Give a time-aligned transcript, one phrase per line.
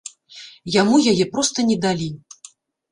[0.77, 2.13] Яму яе проста не далі.